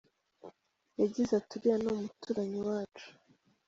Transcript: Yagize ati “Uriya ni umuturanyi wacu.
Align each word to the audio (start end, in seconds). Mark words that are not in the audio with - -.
Yagize 1.01 1.31
ati 1.39 1.53
“Uriya 1.55 1.77
ni 1.79 1.87
umuturanyi 1.93 2.59
wacu. 2.67 3.07